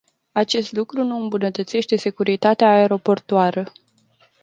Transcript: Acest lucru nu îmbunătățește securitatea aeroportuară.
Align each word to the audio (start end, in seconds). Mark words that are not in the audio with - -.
Acest 0.31 0.71
lucru 0.71 1.03
nu 1.03 1.15
îmbunătățește 1.19 1.95
securitatea 1.95 2.71
aeroportuară. 2.71 3.71